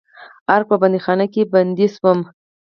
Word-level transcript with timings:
ارګ 0.55 0.65
په 0.69 0.75
بندیخانه 0.81 1.25
کې 1.33 1.43
بندي 1.53 1.87
شوم. 1.95 2.19